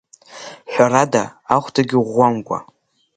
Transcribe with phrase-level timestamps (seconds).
[0.71, 1.23] Ҳәарада,
[1.55, 2.57] ахәдагьы ӷәӷәамкәа!